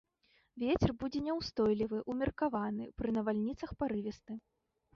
Вецер 0.61 0.91
будзе 1.03 1.21
няўстойлівы 1.25 2.01
ўмеркаваны, 2.15 2.89
пры 3.01 3.09
навальніцах 3.21 3.69
парывісты. 3.85 4.33